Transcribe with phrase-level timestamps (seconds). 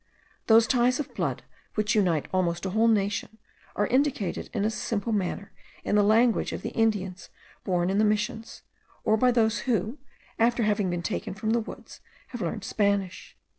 [0.47, 1.43] Those ties of blood
[1.75, 3.37] which unite almost a whole nation,
[3.75, 7.29] are indicated in a simple manner in the language of the Indians
[7.63, 8.63] born in the Missions,
[9.03, 9.99] or by those who,
[10.39, 13.37] after having been taken from the woods, have learned Spanish.